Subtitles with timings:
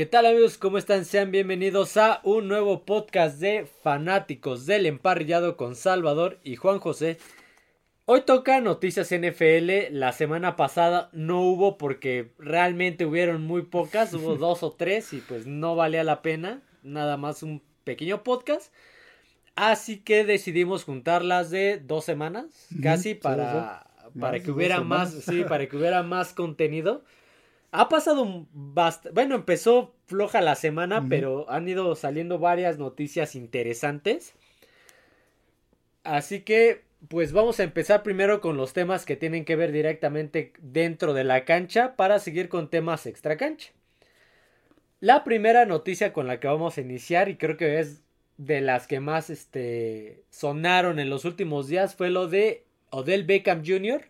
[0.00, 0.56] ¿Qué tal amigos?
[0.56, 1.04] ¿Cómo están?
[1.04, 7.18] Sean bienvenidos a un nuevo podcast de fanáticos del emparrillado con Salvador y Juan José.
[8.06, 9.90] Hoy toca noticias NFL.
[9.90, 15.18] La semana pasada no hubo porque realmente hubieron muy pocas, hubo dos o tres y
[15.18, 16.62] pues no valía la pena.
[16.82, 18.72] Nada más un pequeño podcast.
[19.54, 22.46] Así que decidimos juntarlas de dos semanas,
[22.82, 23.86] casi para,
[24.18, 27.04] para que hubiera más, sí, para que hubiera más contenido.
[27.72, 29.14] Ha pasado bastante.
[29.14, 34.34] Bueno, empezó floja la semana, pero han ido saliendo varias noticias interesantes.
[36.02, 40.52] Así que, pues vamos a empezar primero con los temas que tienen que ver directamente
[40.60, 43.70] dentro de la cancha para seguir con temas extra cancha.
[44.98, 48.02] La primera noticia con la que vamos a iniciar, y creo que es
[48.36, 53.62] de las que más este, sonaron en los últimos días, fue lo de Odell Beckham
[53.64, 54.02] Jr.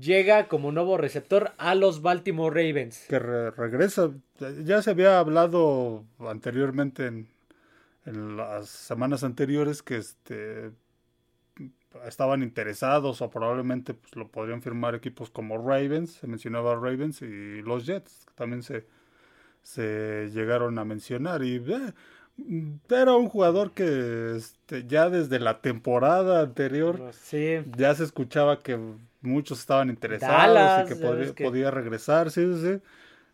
[0.00, 3.06] Llega como nuevo receptor a los Baltimore Ravens.
[3.08, 4.10] Que regresa.
[4.64, 7.28] Ya se había hablado anteriormente en,
[8.36, 10.70] las semanas anteriores que este
[12.04, 17.62] estaban interesados o probablemente pues, lo podrían firmar equipos como Ravens, se mencionaba Ravens y
[17.62, 18.86] los Jets, también se,
[19.62, 21.92] se llegaron a mencionar y eh,
[22.88, 27.12] era un jugador que este, ya desde la temporada anterior
[27.76, 28.78] ya se escuchaba que
[29.22, 32.80] muchos estaban interesados y que podía, regresar, sí, sí.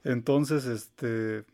[0.04, 1.44] Entonces, este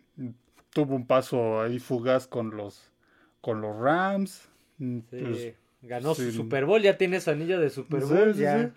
[0.70, 2.92] tuvo un paso ahí fugaz con los
[3.40, 4.48] con los Rams.
[4.78, 8.34] Mm, pues, Ganó su Super Bowl, ya tiene su anillo de Super Bowl.
[8.34, 8.72] ya.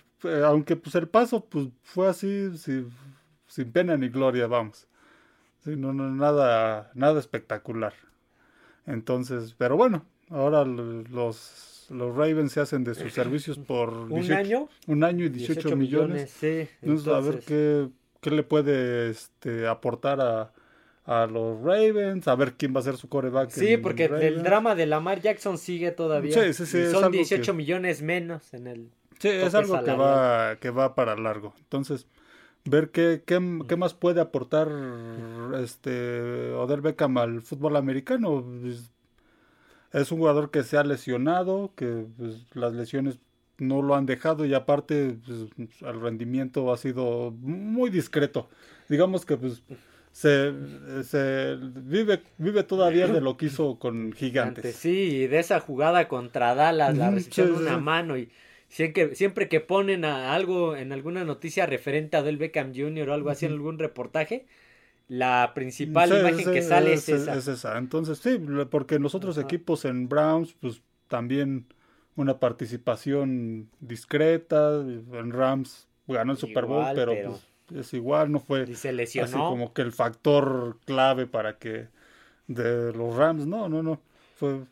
[0.46, 4.88] Aunque pues el paso pues fue así, sin pena ni gloria, vamos.
[5.66, 7.94] no, no, nada, nada espectacular.
[8.86, 14.70] Entonces, pero bueno, ahora los, los Ravens se hacen de sus servicios por un año.
[14.88, 16.32] Un año y 18, millones.
[16.32, 20.52] sí, entonces, a ver qué, qué le puede este, aportar a,
[21.06, 23.50] a los Ravens, a ver quién va a ser su coreback.
[23.50, 26.34] Sí, porque el drama de Lamar Jackson sigue todavía.
[26.34, 26.92] Sí, sí, sí.
[26.92, 28.90] son 18 millones menos en el.
[29.20, 31.54] Sí, es algo que va, que va para largo.
[31.60, 32.08] Entonces,
[32.66, 34.70] ver qué, qué, qué, más puede aportar
[35.62, 38.44] este Odell Beckham al fútbol americano.
[38.62, 38.92] Pues,
[39.94, 43.20] es un jugador que se ha lesionado, que pues, las lesiones
[43.58, 48.50] no lo han dejado y aparte pues, el rendimiento ha sido muy discreto.
[48.90, 49.64] Digamos que pues
[50.12, 50.54] se,
[51.04, 54.76] se vive, vive todavía de lo que hizo con Gigantes.
[54.76, 58.30] Sí, de esa jugada contra Dallas, la recepción una mano y
[58.72, 63.10] Siempre, siempre que ponen a algo en alguna noticia referente a Del Beckham Jr.
[63.10, 64.46] o algo así en algún reportaje,
[65.10, 67.78] la principal imagen que sale es, esa.
[67.78, 68.40] Entonces, sí,
[68.70, 71.66] porque en los otros equipos en Browns, pues también
[72.16, 74.80] una participación discreta.
[74.80, 77.14] En Rams ganó el Super Bowl, pero,
[77.68, 81.90] Pues, es igual, no fue así como que el factor clave para que
[82.48, 84.00] de los Rams, no, no, no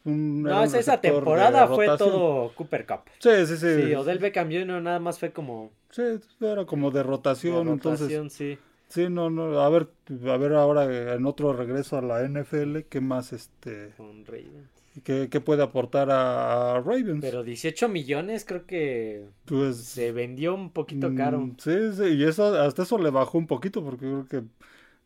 [0.04, 3.02] no, esa temporada fue todo Cooper Cup.
[3.20, 3.84] Sí, sí, sí.
[3.84, 4.82] Sí, Odell Beckham Jr.
[4.82, 5.72] nada más fue como.
[5.92, 6.04] Sí,
[6.42, 8.58] era como de rotación, de rotación sí.
[8.90, 9.88] Sí, no, no, a ver,
[10.28, 13.94] a ver ahora en otro regreso a la NFL, ¿qué más este?
[13.98, 14.68] Con Ravens.
[15.04, 17.22] ¿Qué, puede aportar a, Ravens?
[17.22, 21.50] Pero 18 millones creo que pues, se vendió un poquito mm, caro.
[21.60, 24.44] Sí, sí, y eso, hasta eso le bajó un poquito porque creo que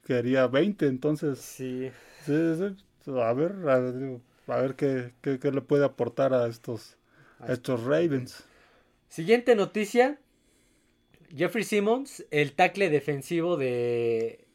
[0.05, 1.39] quería 20, entonces.
[1.39, 1.91] Sí.
[2.25, 3.11] Sí, sí.
[3.11, 6.97] A ver, a ver a ver qué, qué, le puede aportar a estos,
[7.47, 8.43] estos Ravens.
[9.09, 10.19] Siguiente noticia.
[11.35, 14.45] Jeffrey Simmons, el tackle defensivo de,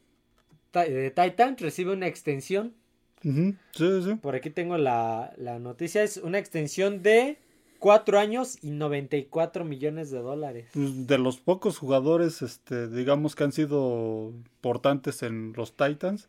[0.73, 2.75] de Titan, recibe una extensión.
[3.23, 4.15] sí, sí.
[4.23, 6.03] Por aquí tengo la, la noticia.
[6.05, 7.39] Es una extensión de
[7.79, 10.69] 4 años y 94 millones de dólares.
[10.73, 16.29] Pues, de los pocos jugadores, este, digamos que han sido importantes en los Titans,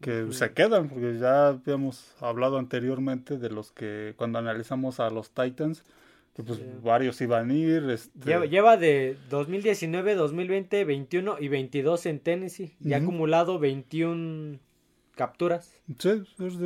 [0.00, 5.30] que se quedan, porque ya habíamos hablado anteriormente de los que cuando analizamos a los
[5.30, 5.84] Titans,
[6.34, 7.90] que pues varios iban a ir.
[7.90, 8.48] Este...
[8.48, 14.58] Lleva, de 2019, 2020, 21 y 22 en Tennessee y ha acumulado 21
[15.14, 15.74] capturas.
[15.98, 16.58] Sí, es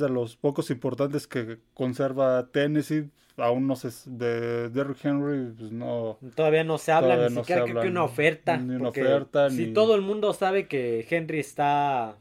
[0.00, 3.08] de, los pocos importantes que conserva Tennessee.
[3.38, 6.18] Aún no se de Derrick Henry, pues no.
[6.34, 8.58] Todavía no se habla, ni siquiera que una oferta.
[8.58, 9.48] Ni una oferta.
[9.48, 12.18] Si todo el mundo sabe que Henry está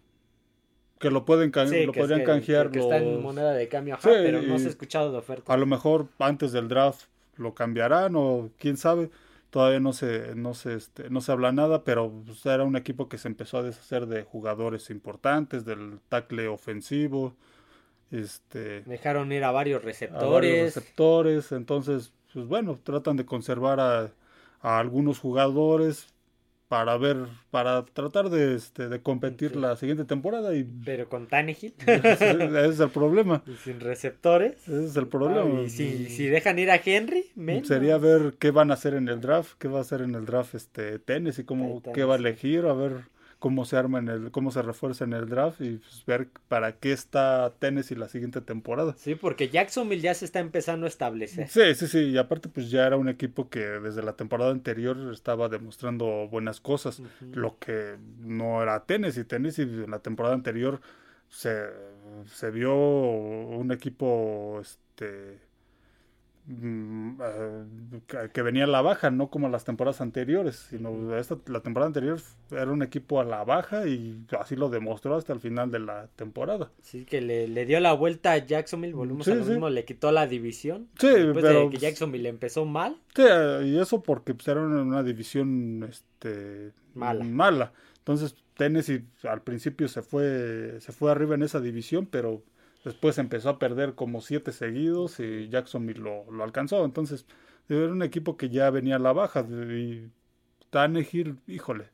[1.02, 2.72] que lo pueden lo podrían canjear.
[2.72, 5.52] Que, está en moneda de cambio, pero no se ha escuchado de oferta.
[5.52, 9.10] A lo mejor antes del draft lo cambiarán o quién sabe.
[9.50, 13.10] Todavía no se, no se, este, no se habla nada, pero pues, era un equipo
[13.10, 17.36] que se empezó a deshacer de jugadores importantes, del tackle ofensivo.
[18.12, 20.76] Este, Dejaron ir a varios receptores.
[20.76, 24.12] receptores, entonces, pues bueno, tratan de conservar a,
[24.62, 26.08] a algunos jugadores
[26.72, 27.18] para ver,
[27.50, 32.80] para tratar de, este, de competir la siguiente temporada y pero con Tannehill ese es
[32.80, 33.44] el problema.
[33.46, 34.54] Y sin receptores.
[34.70, 35.60] Ese es el problema.
[35.60, 37.68] Ah, y si, si dejan ir a Henry, menos.
[37.68, 40.26] Sería ver qué van a hacer en el draft, qué va a hacer en el
[40.26, 43.02] draft este Tennessee, cómo, qué va a elegir, a ver
[43.42, 46.74] cómo se arma en el, cómo se refuerza en el draft y pues, ver para
[46.74, 48.94] qué está Tennessee la siguiente temporada.
[49.00, 51.48] Sí, porque Jacksonville ya se está empezando a establecer.
[51.50, 54.96] Sí, sí, sí, y aparte pues ya era un equipo que desde la temporada anterior
[55.12, 57.02] estaba demostrando buenas cosas,
[57.34, 59.24] lo que no era Tennessee.
[59.24, 60.80] Tennessee en la temporada anterior
[61.28, 61.66] se,
[62.28, 65.40] se vio un equipo este
[68.34, 72.20] que venía a la baja, no como las temporadas anteriores, sino esta, la temporada anterior
[72.52, 76.08] era un equipo a la baja y así lo demostró hasta el final de la
[76.16, 76.72] temporada.
[76.82, 80.28] Sí, que le, dio la vuelta a Jacksonville, volvimos a lo mismo, le quitó la
[80.28, 80.88] división.
[81.00, 82.98] Sí, después de que Jacksonville empezó mal.
[83.16, 83.24] Sí,
[83.66, 87.24] y eso porque pues, era una, división este, mala.
[87.24, 87.74] mala.
[88.00, 92.44] Entonces Tennessee al principio se fue, se fue arriba en esa división, pero
[92.84, 96.84] Después empezó a perder como siete seguidos y Jacksonville lo, lo alcanzó.
[96.84, 97.26] Entonces,
[97.70, 99.42] era un equipo que ya venía a la baja.
[99.42, 100.10] Y
[100.72, 101.90] Tannehill, híjole,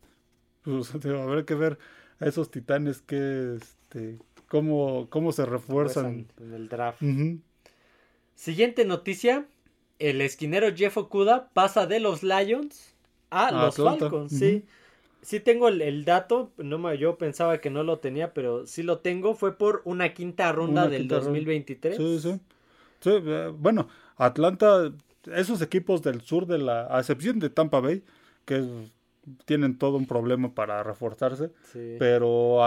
[0.63, 1.77] pues, habrá que ver
[2.19, 4.17] a esos titanes que, este,
[4.47, 6.27] cómo, cómo se refuerzan.
[6.39, 7.01] En el draft.
[8.35, 9.45] Siguiente noticia.
[9.99, 12.93] El esquinero Jeff Okuda pasa de los Lions
[13.31, 14.31] a, los Falcons.
[14.31, 14.63] Sí
[15.21, 19.35] sí tengo el, dato, no yo pensaba que no lo tenía, pero sí lo tengo,
[19.35, 21.97] fue por una quinta ronda del 2023.
[21.97, 22.39] Sí, sí.
[22.99, 24.91] sí eh, bueno, Atlanta,
[25.33, 28.03] esos equipos del sur de la, a excepción de Tampa Bay,
[28.45, 28.63] que
[29.45, 31.51] tienen todo un problema para reforzarse,
[31.99, 32.59] pero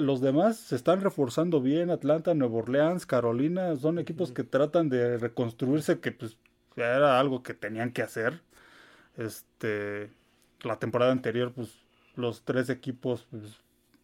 [0.00, 5.18] los demás se están reforzando bien, Atlanta, Nueva Orleans, Carolina, son equipos que tratan de
[5.18, 6.36] reconstruirse, que pues
[6.76, 8.40] era algo que tenían que hacer.
[9.16, 10.10] Este,
[10.62, 11.70] la temporada anterior, pues
[12.18, 13.60] los tres equipos, pues,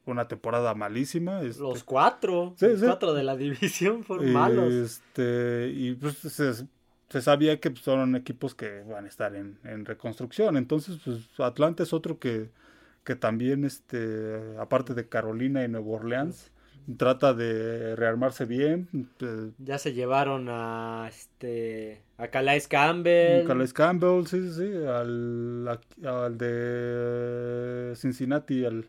[0.06, 1.42] una temporada malísima.
[1.42, 1.62] Este.
[1.62, 4.72] Los cuatro, los cuatro de la división fueron malos.
[4.72, 10.56] Este, y pues se, sabía que pues, son equipos que van a estar en, reconstrucción.
[10.56, 12.50] Entonces, pues Atlanta es otro que,
[13.02, 16.52] que también, este, aparte de Carolina y Nueva Orleans,
[16.96, 18.88] trata de rearmarse bien.
[19.20, 23.46] Eh, ya se llevaron a este a Calais Campbell.
[23.46, 24.86] Calais Campbell, sí, sí, sí.
[24.86, 28.86] Al, al de Cincinnati, al.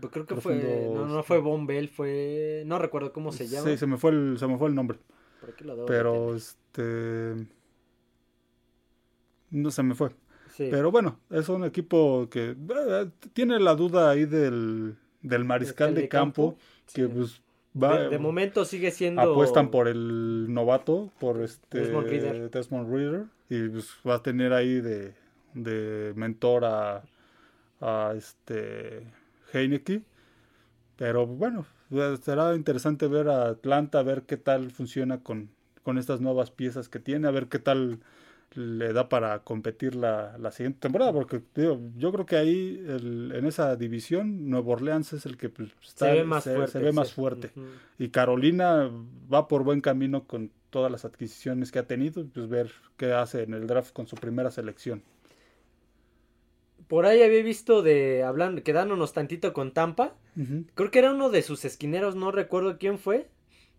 [0.00, 0.56] Pues creo que fue.
[0.94, 2.62] No, no fue Bombell, fue.
[2.66, 3.68] No recuerdo cómo se llama.
[3.68, 4.98] Sí, se me fue el, se me fue el nombre.
[5.86, 7.34] Pero este.
[9.50, 10.10] No se me fue.
[10.56, 16.08] Pero bueno, es un equipo que eh, tiene la duda ahí del, del mariscal de,
[16.08, 16.56] campo
[16.92, 17.40] que pues
[17.80, 23.90] va, de, momento sigue siendo apuestan por el novato por este Desmond Reader, y pues
[24.06, 25.14] va a tener ahí de,
[25.54, 27.02] de mentor a,
[27.80, 29.06] a este
[29.52, 30.02] Heineke.
[30.96, 31.64] Pero bueno
[32.22, 35.50] será interesante ver a Atlanta ver qué tal funciona con,
[35.82, 38.00] con estas nuevas piezas que tiene a ver qué tal
[38.54, 43.76] le da para competir la, la siguiente temporada, porque yo creo que ahí en esa
[43.76, 46.72] división Nuevo Orleans es el que pues, se ve más fuerte.
[46.72, 47.50] Se ve más fuerte.
[47.98, 48.90] Y Carolina
[49.32, 53.42] va por buen camino con todas las adquisiciones que ha tenido, pues ver qué hace
[53.42, 55.02] en el draft con su primera selección.
[56.88, 60.14] Por ahí había visto de, hablando, quedándonos tantito con Tampa,
[60.74, 63.28] creo que era uno de sus esquineros, no recuerdo quién fue,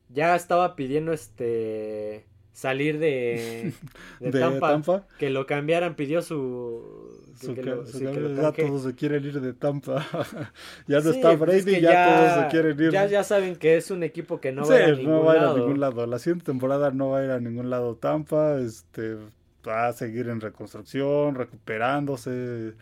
[0.09, 2.25] ya estaba pidiendo este
[2.59, 3.73] salir de,
[4.19, 7.23] de, Tampa, que lo cambiaran, pidió su...
[7.41, 10.05] ya todos se quieren ir de Tampa.
[10.87, 12.91] ya no está pues Brady, ya, todos se quieren ir.
[12.91, 15.23] Ya, ya saben que es un equipo que no va a ir a ningún no
[15.23, 15.55] va lado.
[15.55, 16.05] a ningún lado.
[16.05, 18.59] La siguiente temporada no va a ir a ningún lado Tampa.
[18.59, 19.15] Este,
[19.65, 22.73] va a seguir en reconstrucción, recuperándose.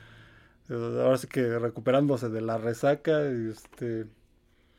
[0.71, 3.21] Ahora sí que recuperándose de la resaca.
[3.25, 4.05] Este,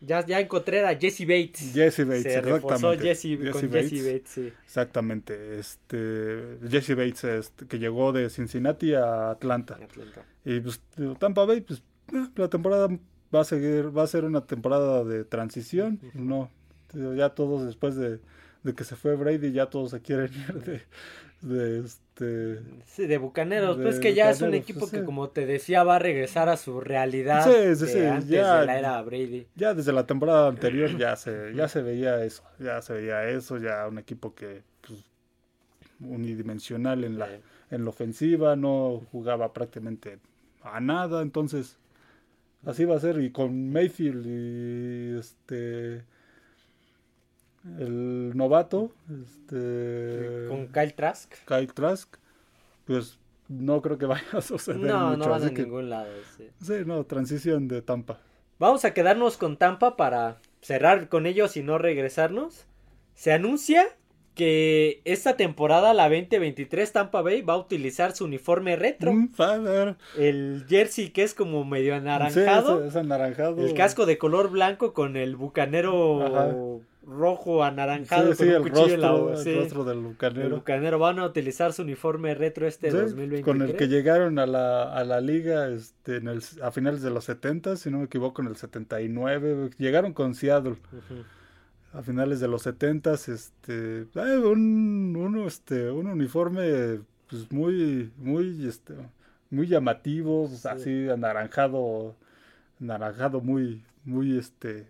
[0.01, 1.73] ya, ya encontré a Jesse Bates.
[1.75, 3.03] Jesse Bates, Se exactamente.
[3.03, 4.53] Jesse, con Bates, Jesse Bates, sí.
[4.65, 5.59] Exactamente.
[5.59, 9.75] Este, Jesse Bates, este, que llegó de Cincinnati a Atlanta.
[9.75, 10.25] Atlanta.
[10.45, 10.81] Y pues
[11.19, 12.89] Tampa Bay, pues eh, la temporada
[13.35, 16.01] va a seguir, va a ser una temporada de transición.
[16.15, 16.51] No,
[16.95, 18.21] ya todos después de,
[18.63, 20.83] de, que se fue Brady, ya todos se quieren ir de,
[21.43, 21.89] de
[22.19, 25.85] este sí, de Bucaneros, pues que ya es un equipo pues que como te decía
[25.85, 29.47] va a regresar a su realidad sí, sí, antes ya, de la era Brady.
[29.55, 33.59] Ya desde la temporada anterior ya se ya se veía eso, ya se veía eso,
[33.59, 35.05] ya un equipo que pues,
[36.01, 37.29] unidimensional en la
[37.71, 40.19] en la ofensiva, no jugaba prácticamente
[40.63, 41.79] a nada, entonces
[42.65, 46.05] así va a ser y con Mayfield y este
[47.79, 51.33] el novato, este, con Kyle Trask.
[51.47, 52.17] Kyle Trask,
[52.85, 55.17] pues no creo que vaya a suceder No, mucho.
[55.19, 56.09] no van a que- ningún lado.
[56.37, 56.49] sí.
[56.63, 58.21] Sí, no, transición de Tampa.
[58.59, 62.67] Vamos a quedarnos con Tampa para cerrar con ellos y no regresarnos.
[63.15, 63.87] Se anuncia
[64.35, 69.13] que esta temporada, la 2023, Tampa Bay va a utilizar su uniforme retro.
[69.13, 69.31] Mm.
[70.17, 72.83] El jersey que es como medio Sí, anaranjado.
[72.85, 73.61] es, es anaranjado.
[73.67, 76.55] el casco de color blanco con el bucanero Ajá.
[77.09, 79.55] Rojo anaranjado Sí, sí, con el cuchillo en la rostro, boca, el sí.
[79.57, 80.57] rostro del El bucanero.
[80.57, 83.45] bucanero van a utilizar su uniforme retro este Sí, 2023.
[83.45, 87.11] con el que llegaron a la, a la liga este, en el, a finales de
[87.11, 89.71] los 70, si no me equivoco, en el 79.
[89.79, 90.77] Llegaron con Seattle
[91.95, 93.15] a finales de los 70.
[93.15, 97.01] Este, un, un, este, un uniforme
[97.31, 98.95] pues, muy, muy, este,
[99.51, 100.69] muy llamativo, pues, Sí.
[100.69, 102.15] así anaranjado,
[102.81, 104.89] anaranjado muy, muy, este,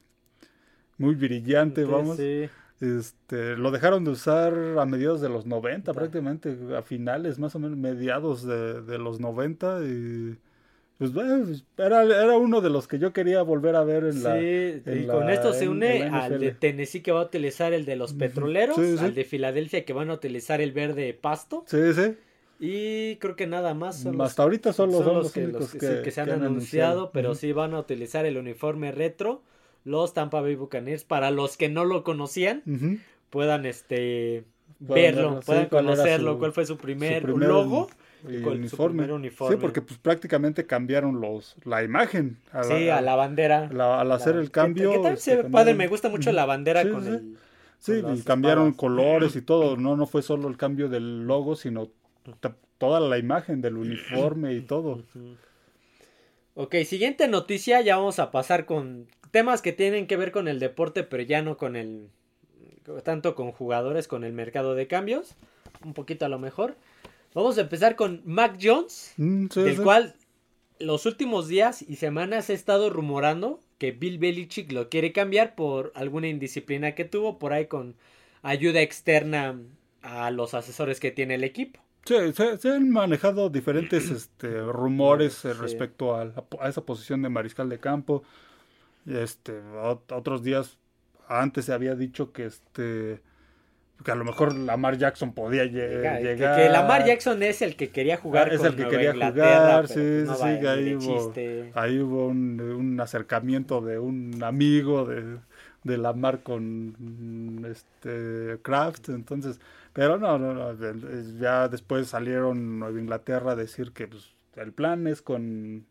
[0.99, 2.17] muy brillante, Sí, vamos.
[2.17, 2.49] sí.
[2.81, 5.99] Este, lo dejaron de usar a mediados de los 90, Ya.
[5.99, 10.37] prácticamente a finales, más o menos mediados de, de los 90 y
[10.99, 11.45] pues bueno,
[11.77, 15.03] era, era uno de los que yo quería volver a ver en la Sí, en
[15.05, 16.51] y con la- esto se en- une en la al de.
[16.53, 19.05] Tennessee que va a utilizar el de los petroleros, Sí, sí.
[19.05, 22.17] al de Filadelfia que van a utilizar el verde pasto Sí, sí.
[22.61, 25.45] y creo que nada más son los, Hasta ahorita solo son son los los que,
[25.45, 27.39] únicos los que, que, sí, que se han que anunciado, pero Ujú.
[27.39, 29.43] sí van a utilizar el uniforme retro
[29.89, 32.63] los Tampa Bay Buccaneers para los que no lo conocían
[33.31, 34.45] puedan este
[34.87, 37.89] Puedan verlo, verlo, sí, puedan conocerlo, su- cuál fue su primer, Su primer logo
[38.29, 38.97] y cuál- uniforme.
[39.03, 39.57] primer uniforme.
[39.57, 43.69] Sí, porque pues prácticamente cambiaron los la imagen a sí, a la bandera.
[43.73, 44.93] la- al hacer La- el cambio.
[44.93, 47.09] este, se ve padre, me gusta mucho la bandera Sí, con sí.
[47.11, 47.37] el
[47.81, 48.81] Sí, con y cambiaron espadas.
[48.81, 51.89] colores y todo, no, no fue solo el cambio del logo, sino
[52.77, 55.03] toda la imagen del uniforme y todo.
[56.55, 60.59] Ok, siguiente noticia, ya vamos a pasar con temas que tienen que ver con el
[60.61, 62.09] deporte, pero ya no con el
[63.05, 65.35] tanto con jugadores, con el mercado de cambios,
[65.85, 66.77] un poquito a lo mejor.
[67.35, 69.83] Vamos a empezar con Mac Jones, Mm, sí, del sí.
[69.83, 70.15] cual
[70.79, 75.93] los últimos días y semanas he estado rumorando que Bill Belichick lo quiere cambiar por
[75.95, 77.95] alguna indisciplina que tuvo por ahí con
[78.43, 79.61] ayuda externa
[80.03, 81.81] a los asesores que tiene el equipo.
[82.05, 85.61] Sí, se, se han manejado diferentes este, rumores eh, Sí.
[85.61, 86.33] respecto a
[86.69, 88.23] esa posición de mariscal de campo.
[89.09, 90.79] Este, ot- otros días
[91.29, 93.21] antes se había dicho que este
[94.05, 96.57] que a lo mejor Lamar Jackson podía lle- Que- que- llegar.
[96.57, 99.11] Que Lamar Jackson es el que quería jugar Ah, es con el que Nueva quería
[99.13, 101.33] Inglaterra, jugar, sí, pues sí, sí, que ahí hubo-.
[101.75, 105.39] Ahí hubo un, un acercamiento de un amigo de,
[105.83, 109.59] de Lamar con este Kraft, entonces,
[109.93, 110.75] pero no, no, no,
[111.41, 115.87] ya después salieron Nueva Inglaterra a decir que pues, el plan es con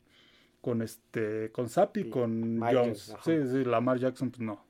[0.67, 1.69] con este con
[2.03, 3.21] Sí, con Jones, ajá.
[3.23, 4.65] sí, sí, Lamar Jackson pues no.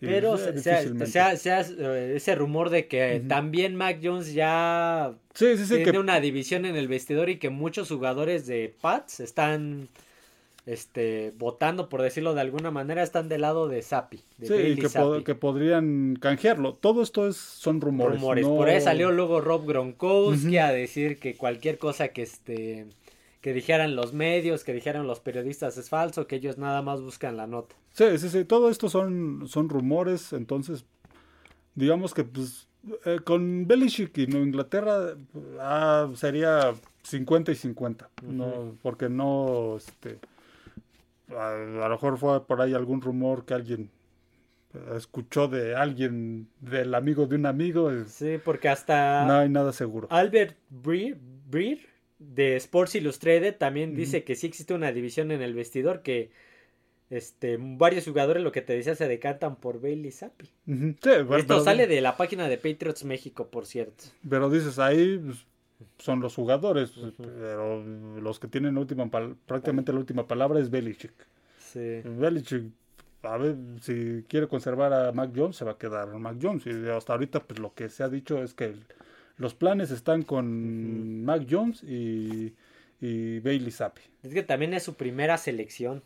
[0.00, 1.06] Y, Pero pues, se, se ha- difícilmente.
[1.10, 1.60] se ha- se ha-
[1.96, 6.20] eh, ese rumor de que también Mac Jones ya sí, sí, sí, tiene que una
[6.20, 9.88] división en el vestidor y que muchos jugadores de Pats están
[10.66, 14.88] este votando por decirlo de alguna manera están del lado de de sí, Bailey que,
[14.90, 15.24] Zappi.
[15.24, 16.74] que podrían canjearlo.
[16.74, 18.20] Todo esto es son rumores.
[18.20, 18.46] rumores.
[18.46, 22.86] no- Por ahí salió luego Rob Gronkowski a decir que cualquier cosa que este
[23.40, 27.36] que dijeran los medios, que dijeran los periodistas es falso, que ellos nada más buscan
[27.36, 27.74] la nota.
[27.92, 30.84] Sí, sí, sí, todo esto son, son rumores, entonces,
[31.74, 32.68] digamos que pues,
[33.04, 35.14] eh, con Belichick y Nueva Inglaterra
[35.60, 40.18] ah, sería 50 y 50, no, porque no, este,
[41.36, 43.90] a, a lo mejor fue por ahí algún rumor que alguien
[44.94, 50.08] escuchó de alguien, del amigo de un amigo, Sí, porque hasta no hay nada seguro.
[50.10, 51.16] Albert Breer,
[51.48, 51.78] Breer,
[52.18, 56.30] de Sports Illustrated también dice que sí existe una división en el vestidor que
[57.10, 60.46] este varios jugadores lo que te decía se decantan por Bailey Zappi.
[60.66, 64.04] Sí, Esto pero- sale de la página de Patriots México, por cierto.
[64.28, 65.46] Pero dices, ahí pues,
[65.98, 67.12] son los jugadores, Ujú.
[67.16, 67.82] pero
[68.20, 69.08] los que tienen última
[69.46, 71.12] prácticamente la última palabra es Belichick.
[71.58, 72.00] Sí.
[72.04, 72.64] Belichick,
[73.22, 76.66] a ver, si quiere conservar a Mac Jones, se va a quedar Mac Jones.
[76.66, 78.84] Y hasta ahorita, pues lo que se ha dicho es que el-
[79.38, 81.24] los planes están con Ujú.
[81.24, 82.54] Mac Jones y,
[83.00, 84.02] y Bailey Zappi.
[84.22, 86.02] Es que también es su primera selección.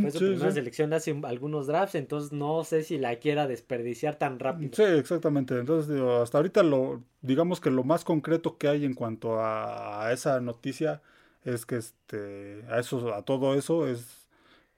[0.00, 0.54] Fue su sí, primera sí.
[0.54, 4.72] selección de hace algunos drafts, entonces no sé si la quiera desperdiciar tan rápido.
[4.74, 5.58] Sí, exactamente.
[5.58, 10.06] Entonces, digo, hasta ahorita lo, digamos que lo más concreto que hay en cuanto a,
[10.06, 11.02] a esa noticia
[11.44, 14.28] es que este, a eso, a todo eso es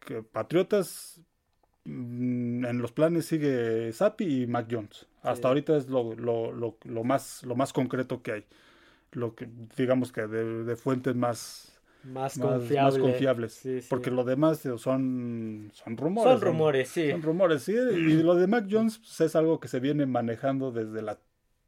[0.01, 1.21] que Patriotas
[1.87, 5.07] en los planes sigue Zappi y Mac Jones.
[5.23, 5.49] Hasta Sí.
[5.49, 8.45] ahorita es lo, lo, lo, lo más, lo más concreto que hay.
[9.13, 13.01] Lo que, digamos que de, de fuentes más, Más más, más confiable.
[13.01, 13.53] confiables.
[13.55, 13.87] Sí, sí.
[13.89, 16.33] Porque lo demás son, son rumores.
[16.33, 17.11] Son rumores, sí.
[17.11, 17.73] Son rumores, sí.
[17.73, 21.19] Y lo de Mac Jones pues, es algo que se viene manejando desde la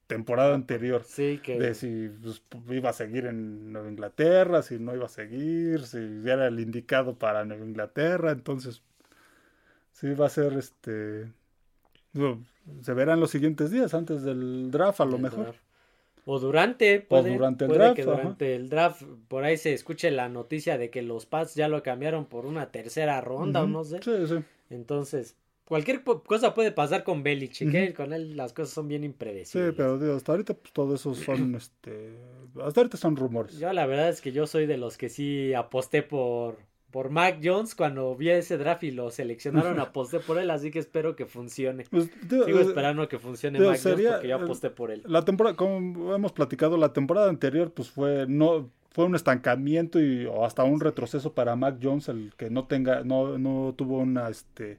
[0.06, 1.04] temporada anterior.
[1.04, 1.58] Sí, que...
[1.58, 5.98] De si pues, iba a seguir en Nueva Inglaterra, si no iba a seguir, si
[6.24, 8.30] era el indicado para Nueva Inglaterra.
[8.32, 8.82] Entonces,
[9.96, 11.32] sí va a ser este...
[12.82, 15.54] Se verán los siguientes días antes del draft a lo mejor.
[16.24, 17.96] O durante, puede, durante el draft.
[17.96, 21.68] Que durante el draft, por ahí se escuche la noticia de que los Pats ya
[21.68, 24.00] lo cambiaron por una tercera ronda o no sé.
[24.02, 24.42] Sí, sí.
[24.70, 25.36] Entonces,
[25.66, 27.94] cualquier cosa puede pasar con Belichick, ¿eh?
[27.94, 29.70] Con él las cosas son bien impredecibles.
[29.70, 32.18] Sí, pero hasta ahorita pues, todo eso son, este,
[32.60, 33.58] hasta ahorita son rumores.
[33.58, 36.58] Yo la verdad es que yo soy de los que sí aposté por
[36.96, 40.78] por Mac Jones cuando vi ese draft y lo seleccionaron, aposté por él, así que
[40.78, 41.84] espero que funcione.
[41.90, 45.02] Pues, Sigo eh, esperando que funcione Mac Jones porque yo aposté por él.
[45.04, 50.24] La temporada, como hemos platicado, la temporada anterior pues fue no fue un estancamiento y
[50.24, 54.30] o hasta un retroceso para Mac Jones el que no tenga no no tuvo una
[54.30, 54.78] este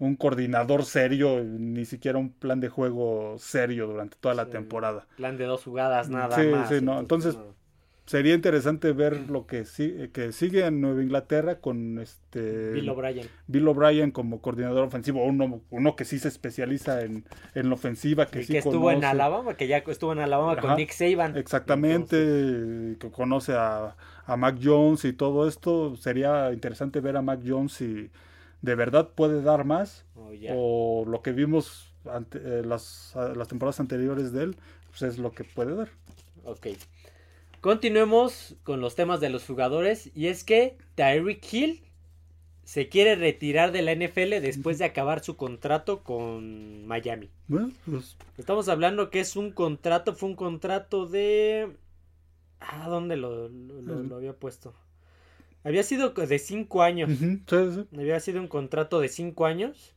[0.00, 5.06] un coordinador serio, ni siquiera un plan de juego serio durante toda la temporada.
[5.16, 6.68] Plan de dos jugadas nada más.
[6.68, 6.98] Sí, sí, no.
[6.98, 7.38] Entonces,
[8.06, 9.64] sería interesante ver lo que,
[10.12, 13.28] que sigue en Nueva Inglaterra con este Bill O'Brien.
[13.48, 18.26] Bill O'Brien como coordinador ofensivo, uno, uno que sí se especializa en, en la ofensiva,
[18.26, 21.36] que sí estuvo en Alabama, que ya estuvo en Alabama con Nick Saban.
[21.36, 22.16] Exactamente,
[22.98, 27.72] que conoce a, a Mac Jones y todo esto, sería interesante ver a Mac Jones
[27.72, 28.10] si
[28.62, 33.80] de verdad puede dar más oh, o lo que vimos ante, eh, las, las temporadas
[33.80, 34.56] anteriores de él,
[34.88, 35.88] pues es lo que puede dar.
[36.44, 36.68] Ok.
[37.60, 40.10] Continuemos con los temas de los jugadores.
[40.14, 41.82] Y es que Tyreek Hill
[42.66, 47.30] se quiere retirar de la NFL después de acabar su contrato con Miami.
[47.48, 51.76] Pues, Estamos hablando que es un contrato, fue un contrato de...
[52.58, 53.50] Ah, ¿dónde lo,
[54.16, 54.74] había puesto?
[55.62, 57.10] Había sido de cinco años.
[57.92, 59.94] Había sido un contrato de cinco años.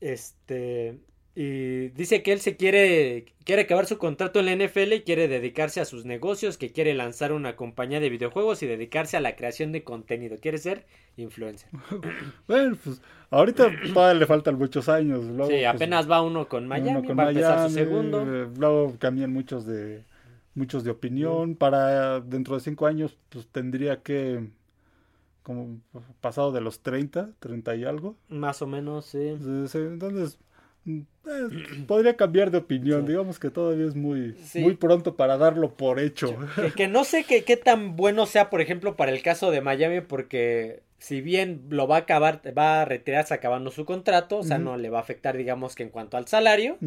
[0.00, 0.98] Este.
[1.38, 5.28] Y dice que él se quiere, quiere acabar su contrato en la NFL y quiere
[5.28, 9.36] dedicarse a sus negocios, que quiere lanzar una compañía de videojuegos y dedicarse a la
[9.36, 10.38] creación de contenido.
[10.40, 10.86] Quiere ser
[11.18, 11.68] influencer.
[12.48, 15.26] bueno, pues ahorita todavía le faltan muchos años.
[15.26, 18.22] sí, pues, apenas va uno con Miami, va a empezar su segundo.
[18.22, 20.04] Eh, luego cambian muchos de
[20.54, 21.54] muchos de opinión.
[21.54, 24.48] Para dentro de cinco años, pues tendría que
[25.42, 25.80] como
[26.22, 28.16] pasado de los 30, 30 y algo.
[28.30, 29.36] Más o menos, sí.
[29.74, 30.38] Entonces,
[31.26, 36.00] eh, podría cambiar de opinión, digamos que todavía es muy, muy pronto para darlo por
[36.00, 36.36] hecho.
[36.76, 40.82] Que, no sé qué, tan bueno sea, por ejemplo, para el caso de Miami, porque
[40.98, 44.76] si bien lo va a acabar, va a retirarse acabando su contrato, o sea, no
[44.76, 46.78] le va a afectar, digamos que en cuanto al salario,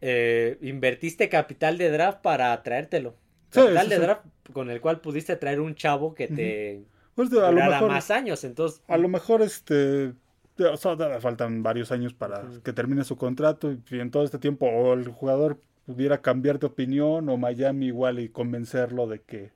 [0.00, 3.14] eh, invertiste capital de draft para traértelo.
[3.50, 8.44] Capital de draft con el cual pudiste traer un chavo que te pues, más años,
[8.44, 8.82] entonces...
[8.88, 10.12] A lo mejor este
[10.58, 14.66] o sea, faltan varios años para que termine su contrato y en todo este tiempo
[14.66, 19.52] o el jugador pudiera cambiar de opinión o Miami igual y convencerlo de que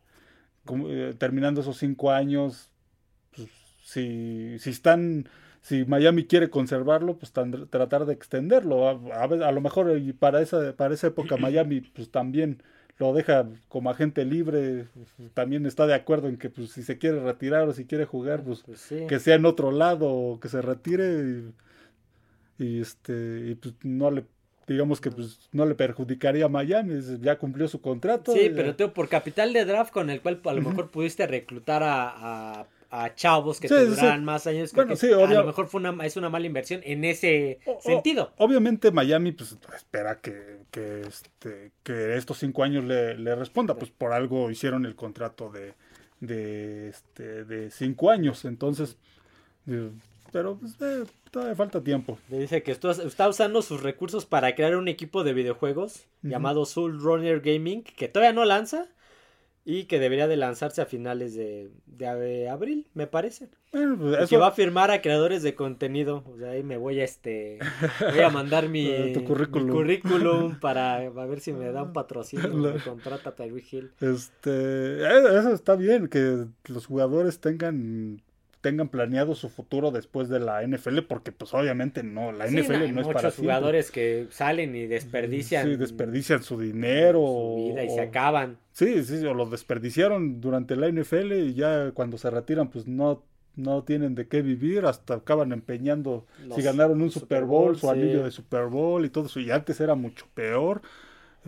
[0.89, 2.71] eh, terminando esos cinco años,
[3.35, 3.49] pues,
[3.85, 5.29] si, si están,
[5.61, 8.89] si Miami quiere conservarlo, pues tratar de extenderlo.
[8.89, 12.63] A, a, lo mejor y para esa, para esa época Miami pues también
[12.99, 14.87] lo deja como agente libre,
[15.35, 18.43] también está de acuerdo en que pues si se quiere retirar o si quiere jugar,
[18.43, 21.43] pues, pues que sea en otro lado o que se retire
[22.59, 24.25] y, este y pues no le
[24.67, 28.33] digamos que pues no le perjudicaría a Miami, ya cumplió su contrato.
[28.33, 31.83] Sí, pero tú por capital de draft con el cual a lo mejor pudiste reclutar
[31.83, 32.67] a a
[33.15, 34.73] chavos que tendrán más años.
[34.73, 38.33] que a lo mejor fue una, es una mala inversión en ese sentido.
[38.39, 43.91] obviamente Miami pues espera que, que, este, que estos cinco años le, le responda, pues
[43.91, 45.75] por algo hicieron el contrato de,
[46.21, 48.97] de, este, de cinco años, entonces,
[49.67, 49.91] eh,
[50.33, 52.19] pero pues, eh, todavía falta tiempo.
[52.29, 57.01] Le dice que está usando sus recursos para crear un equipo de videojuegos llamado Soul
[57.01, 58.89] Runner Gaming, que todavía no lanza,
[59.69, 63.49] y que debería de lanzarse a finales de, de abril, me parece.
[63.73, 66.23] Pues, que va a firmar a creadores de contenido.
[66.33, 67.59] O sea, ahí me voy a este
[68.01, 70.61] voy a mandar mi, currículum.
[70.61, 73.91] para ver si me da un patrocinio, me contrata a Hill.
[74.01, 78.23] Este, eh, eso está bien que los jugadores tengan
[78.61, 83.01] tengan planeado su futuro después de la NFL, porque pues obviamente no, la NFL no,
[83.01, 85.67] es para muchos jugadores que salen y desperdician.
[85.67, 87.19] Sí, desperdician su dinero.
[87.19, 88.59] Su vida y se acaban.
[88.77, 93.23] Sí, sí, o lo desperdiciaron durante la NFL y ya cuando se retiran pues no
[93.55, 98.23] no tienen de qué vivir, hasta acaban empeñando si ganaron un Super Bowl, su anillo
[98.23, 100.83] de Super Bowl y todo eso, y antes era mucho peor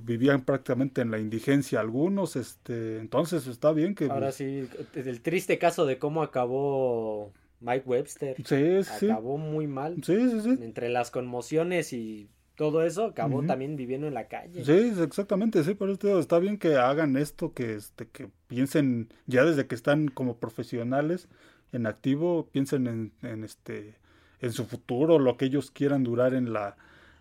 [0.03, 4.07] vivían prácticamente en la indigencia algunos, este, entonces está bien que...
[4.07, 8.37] Ahora sí, el triste caso de cómo acabó Mike Webster.
[8.43, 9.11] Sí, sí.
[9.11, 9.97] Acabó muy mal.
[10.03, 10.59] Sí, sí, sí.
[10.62, 14.64] Entre las conmociones y todo eso, acabó también viviendo en la calle.
[14.64, 19.44] Sí, exactamente, sí, por eso está bien que hagan esto, que este, que piensen ya
[19.44, 21.29] desde que están como profesionales
[21.71, 23.94] en activo, piensen en, en este
[24.40, 26.77] en su futuro, lo que ellos quieran durar en la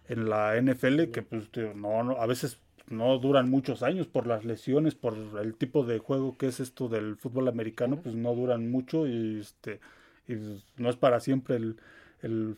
[0.10, 2.58] en la NFL, que pues no, no a veces
[2.90, 6.90] no duran muchos años por las lesiones, por el tipo de juego que es esto
[6.90, 9.82] del fútbol americano, pues no duran mucho y este
[10.28, 10.34] y
[10.78, 11.78] no es para siempre el,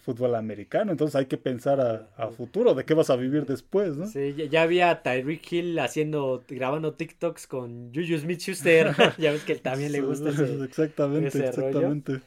[0.02, 4.08] fútbol americano, entonces hay que pensar a, futuro, de qué vas a vivir después, ¿no?
[4.08, 9.92] Sí, ya, había Tyreek Hill haciendo, grabando TikToks con Juju Smith-Schuster, ya ves que también
[9.92, 12.22] le gusta ese, Exactamente, exactamente.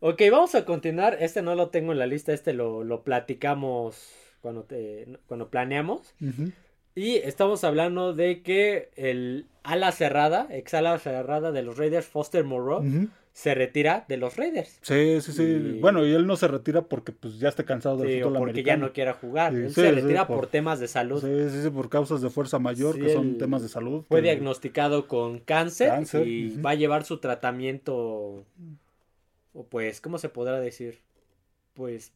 [0.00, 4.12] Ok, vamos a continuar, este no lo tengo en la lista, este lo, lo platicamos
[4.40, 6.14] cuando, te, cuando planeamos.
[6.94, 12.44] Y estamos hablando de que el ala cerrada, ex ala cerrada de los Raiders, Foster
[12.44, 12.84] Moreau,
[13.34, 14.78] se retira de los Raiders.
[14.80, 15.78] Sí, sí, sí.
[15.80, 18.62] Bueno, y él no se retira porque pues ya está cansado del sí, fútbol porque
[18.62, 19.52] ya no quiera jugar.
[19.52, 21.20] él se retira por, temas de salud.
[21.20, 24.04] Sí, sí, sí, por causas de fuerza mayor, que son temas de salud.
[24.08, 28.44] Fue diagnosticado con cáncer, y va a llevar su tratamiento,
[29.52, 31.00] o pues, ¿cómo se podrá decir?
[31.74, 32.12] Pues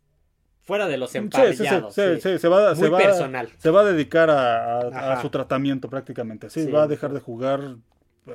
[0.63, 1.95] fuera de los emparrillados.
[1.97, 3.49] Sí, sí, sí, se va, se va, personal.
[3.59, 6.49] Se va a dedicar a, su tratamiento prácticamente.
[6.49, 7.75] Sí, va a dejar de jugar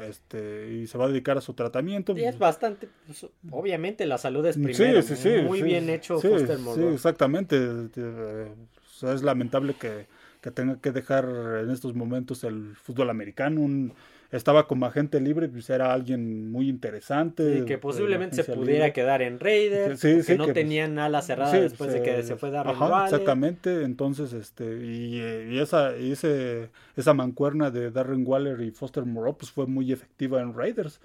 [0.01, 2.17] este y se va a dedicar a su tratamiento.
[2.17, 5.01] Y es bastante, pues, obviamente la salud es primero.
[5.01, 5.41] Sí, sí, sí.
[5.43, 7.89] Muy bien hecho Foster Sí, exactamente.
[7.95, 10.07] es lamentable que,
[10.41, 11.25] que tenga que dejar
[11.63, 13.61] en estos momentos el fútbol americano.
[13.61, 13.93] Un,
[14.37, 17.59] estaba como agente libre, pues era alguien muy interesante.
[17.59, 22.01] Y que posiblemente se pudiera quedar en Raiders, que no tenían ala cerrada después de
[22.01, 25.19] que se fue Darren ajá, Exactamente, entonces, este, y,
[25.59, 30.41] esa, y ese, esa mancuerna de Darren Waller y Foster Moreau, pues fue muy efectiva
[30.41, 30.99] en Raiders.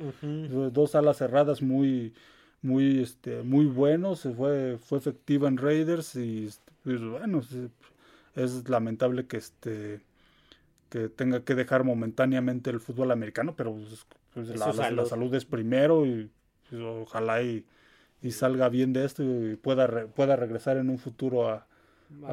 [0.73, 2.15] Dos alas cerradas muy,
[2.63, 7.43] muy, este, muy buenos, fue, fue efectiva en Raiders y, este, pues, bueno,
[8.35, 10.01] es lamentable que este
[10.89, 14.73] que tenga que dejar momentáneamente el fútbol americano, pero pues, pues la,
[15.05, 15.35] salud.
[15.35, 16.31] es primero y
[16.69, 17.65] pues, ojalá y,
[18.31, 21.67] salga bien de esto y pueda, pueda regresar en un futuro a,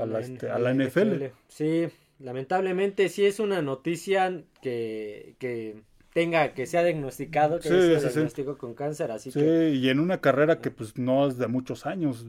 [0.06, 1.26] la, este, NFL.
[1.48, 1.88] Sí,
[2.20, 5.82] lamentablemente sí es una noticia que, que
[6.14, 10.62] tenga, que sea diagnosticado, que sea diagnosticado con cáncer, así sí, y en una carrera
[10.62, 12.26] que pues no es de muchos años,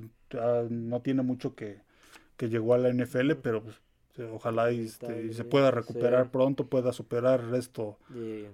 [0.70, 1.78] no tiene mucho que,
[2.36, 3.80] que llegó a la NFL, pero pues
[4.32, 7.98] ojalá y, este, se pueda recuperar pronto, pueda superar esto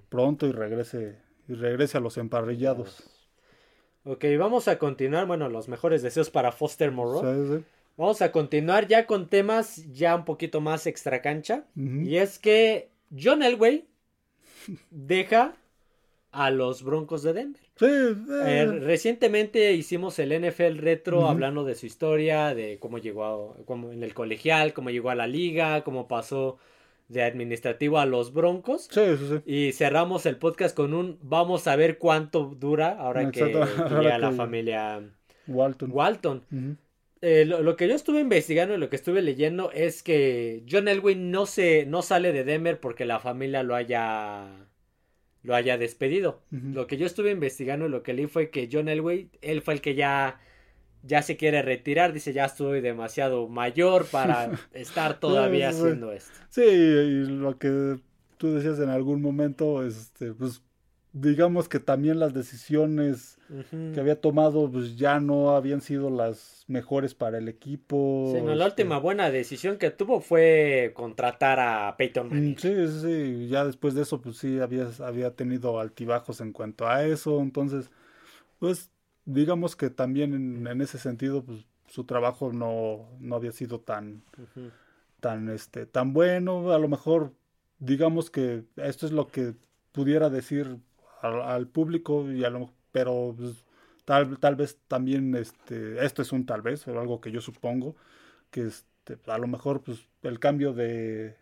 [0.08, 3.02] pronto y regrese y regrese a los emparrillados.
[4.04, 7.62] Ok, vamos a continuar, bueno, los mejores deseos para Foster Moreau.
[7.96, 11.64] Vamos a continuar ya con temas ya un poquito más extra cancha.
[11.76, 13.86] Y es que John Elway
[14.90, 15.54] deja
[16.30, 17.62] a los Broncos de Denver.
[17.82, 18.14] Eh.
[18.46, 24.02] Eh, recientemente hicimos el NFL Retro hablando de su historia, de cómo llegó a, en
[24.02, 26.58] el colegial, cómo llegó a la liga, cómo pasó
[27.08, 28.88] de administrativo a los Broncos.
[28.90, 29.52] Sí, sí, sí.
[29.52, 33.44] Y cerramos el podcast con un vamos a ver cuánto dura ahora que,
[33.90, 35.02] llega la familia
[35.46, 35.90] Walton.
[35.92, 36.78] Walton.
[37.20, 41.14] Eh, lo, que yo estuve investigando y lo que estuve leyendo es que John Elway
[41.14, 44.48] no se no sale de Denver porque la familia lo haya
[45.42, 46.42] lo haya despedido.
[46.50, 49.74] Lo que yo estuve investigando y lo que leí fue que John Elway, él fue
[49.74, 50.40] el que ya,
[51.02, 56.32] ya se quiere retirar, dice ya estoy demasiado mayor para estar todavía haciendo esto.
[56.48, 57.98] Sí, y lo que
[58.38, 60.62] tú decías en algún momento, este, pues
[61.12, 63.38] digamos que también las decisiones
[63.92, 68.32] que había tomado pues ya no habían sido las mejores para el equipo.
[68.34, 72.56] Sí, no, la última este buena decisión que tuvo fue contratar a Peyton Manning.
[72.56, 76.88] Sí, sí, sí, ya después de eso pues sí había, había tenido altibajos en cuanto
[76.88, 77.90] a eso, entonces
[78.58, 78.90] pues
[79.26, 84.22] digamos que también en, ese sentido pues su trabajo no, no había sido tan,
[85.20, 87.32] tan, este, tan bueno, a lo mejor
[87.80, 89.54] digamos que esto es lo que
[89.92, 90.78] pudiera decir
[91.22, 93.64] al, público y a lo pero pues,
[94.04, 97.96] tal, tal vez también este esto es un tal vez o algo que yo supongo
[98.50, 101.36] que este, a lo mejor pues el cambio de,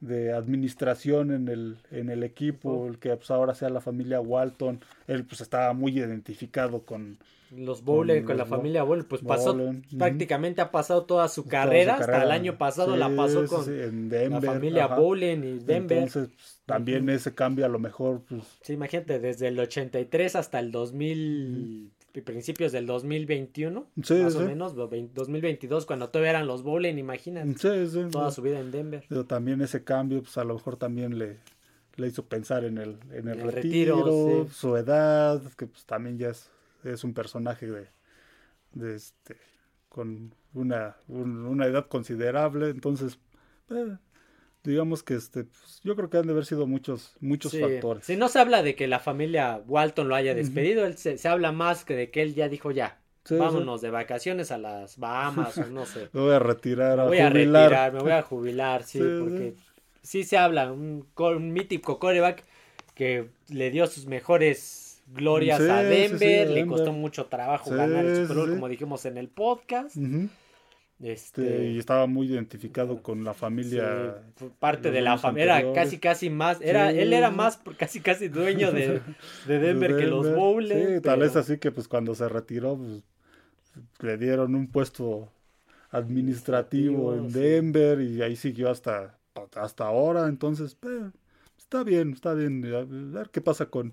[0.00, 4.80] de administración en el, en el equipo, el que pues, ahora sea la familia Walton,
[5.06, 7.18] él pues estaba muy identificado con
[7.56, 9.56] los Bowlen, con, la familia Bowlen, pues pasó,
[9.96, 14.88] prácticamente ha pasado toda su, carrera, hasta el año pasado la pasó con la familia
[14.88, 15.98] Bowlen y Denver.
[15.98, 18.42] Entonces, pues, también ese cambio a lo mejor, pues...
[18.62, 25.86] Sí, imagínate, desde el 83 hasta el 2000, principios del 2021, más o menos, 2022,
[25.86, 27.54] cuando todavía eran los Bowlen, imagínate,
[28.10, 29.04] toda su vida en Denver.
[29.08, 31.38] Pero también ese cambio, pues a lo mejor también le,
[31.96, 36.50] le hizo pensar en el, en el, retiro, su edad, que pues también ya es,
[36.84, 37.88] es un personaje de,
[38.72, 39.36] de este
[39.94, 43.20] con una, una edad considerable, entonces,
[43.70, 43.96] eh,
[44.64, 48.04] digamos que este, pues, yo creo que han de haber sido muchos, muchos factores.
[48.04, 51.52] Si no se habla de que la familia Walton lo haya despedido, él se, habla
[51.52, 52.98] más que de que él ya dijo ya.
[53.30, 56.08] vámonos de vacaciones a las Bahamas o no sé.
[56.12, 59.54] me voy a retirar, a me voy a retirar, me voy a jubilar, sí, porque
[60.02, 60.24] sí.
[60.24, 62.44] se habla, un, un mítico coreback
[62.94, 68.36] que le dio sus mejores glorias a Denver, le costó mucho trabajo ganar el Super
[68.36, 69.96] Bowl, como dijimos en el podcast.
[71.04, 74.22] Este, y estaba muy identificado con la familia.
[74.58, 75.58] parte de la familia.
[75.58, 76.62] Era casi, casi más.
[76.62, 79.02] Era, Él era más casi, casi dueño de,
[79.46, 80.94] Denver, que los Bowlers.
[80.94, 83.02] Sí, tal vez así que pues cuando se retiró, pues,
[84.00, 85.28] le dieron un puesto
[85.90, 89.18] administrativo en Denver y ahí siguió hasta,
[89.56, 90.26] hasta ahora.
[90.26, 90.74] Entonces,
[91.58, 92.64] está bien, está bien.
[92.74, 92.84] A
[93.18, 93.92] ver qué pasa con,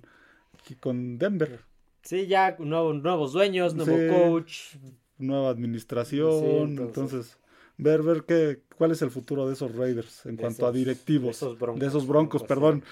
[0.79, 1.59] con Denver.
[2.03, 4.77] Sí, ya nuevos dueños, nuevo coach
[5.21, 7.37] nueva administración, entonces,
[7.77, 11.39] ver, ver qué, cuál es el futuro de esos Raiders en cuanto a directivos.
[11.39, 12.83] De esos broncos, de esos broncos perdón.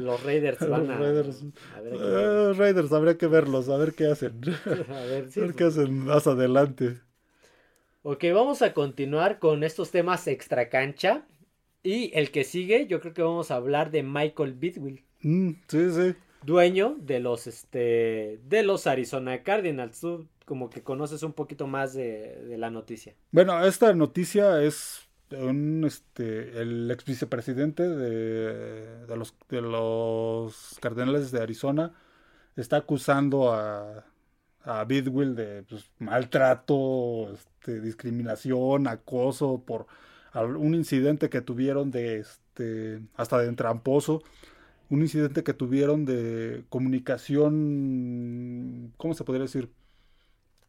[0.00, 0.98] Los Raiders van a...
[0.98, 4.40] Raiders, a Raiders, habría que verlos, a ver qué hacen.
[4.64, 5.78] a ver, qué pues.
[5.78, 7.00] hacen más adelante.
[8.02, 11.24] Ok, vamos a continuar con estos temas extra cancha.
[11.84, 15.04] Y el que sigue, yo creo que vamos a hablar de Michael Bidwill.
[15.20, 16.14] Mm, sí, sí.
[16.44, 20.04] Dueño de los, este, de los Arizona Cardinals
[20.52, 23.14] como que conoces un poquito más de, la noticia.
[23.30, 31.30] Bueno, esta noticia es un, este, el ex vicepresidente de, de, los, de los Cardenales
[31.32, 31.94] de Arizona
[32.54, 34.04] está acusando a,
[34.64, 39.86] a Bidwill de pues, maltrato, este, discriminación, acoso por
[40.34, 44.22] un incidente que tuvieron de este hasta de tramposo
[44.90, 47.52] un incidente que tuvieron de comunicación
[48.98, 49.70] cómo se podría decir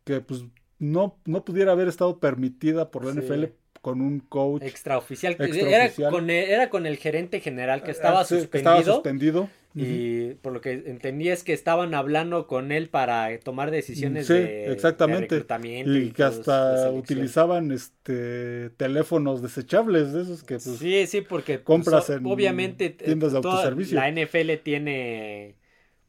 [0.04, 0.46] que pues
[0.80, 3.46] no, no pudiera haber estado permitida por la NFL
[3.82, 5.36] con un coach extraoficial.
[5.40, 8.78] Era, con el, era con el gerente general que estaba suspendido.
[8.78, 9.50] Estaba suspendido.
[9.76, 14.72] Y por lo que entendí es que estaban hablando con él para tomar decisiones de,
[14.72, 15.44] exactamente.
[15.86, 21.66] y, que hasta utilizaban este teléfonos desechables de esos que pues, sí sí porque pues,
[21.66, 25.56] compras en obviamente tiendas de autoservicio la NFL tiene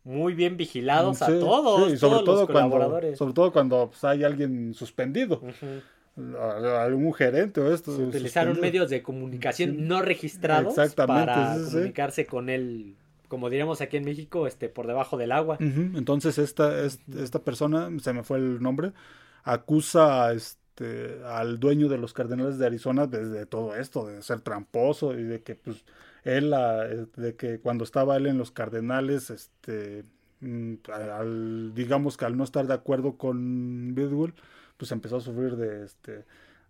[0.05, 4.75] muy bien vigilados a todos, y sobre todo Cuando, sobre todo cuando pues, hay alguien
[4.75, 5.41] suspendido.
[6.17, 7.91] algún gerente o esto.
[7.91, 12.95] utilizaron medios de comunicación no registrados para comunicarse con él,
[13.29, 15.57] como diríamos aquí en México, este por debajo del agua.
[15.59, 18.93] Entonces esta, esta persona, se me fue el nombre,
[19.43, 25.19] acusa este, al dueño de los Cardenales de Arizona de todo esto, de ser tramposo
[25.19, 25.83] y de que pues
[26.25, 30.05] él, eh, de que cuando estaba él en los Cardenales, este,
[30.41, 34.35] mm, al, digamos que al no estar de acuerdo con Bidwell,
[34.77, 36.25] pues empezó a sufrir de, este,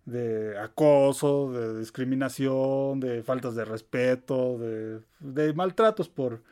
[0.05, 6.43] de acoso, de discriminación, de faltas de respeto, de, de maltratos por,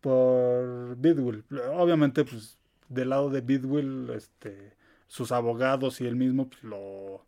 [0.00, 1.44] por Bidwell.
[1.74, 4.74] Obviamente, pues, del lado de Bidwell, este,
[5.06, 7.24] sus abogados y él mismo pues, lo